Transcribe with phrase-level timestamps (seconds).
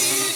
[0.00, 0.29] Peace.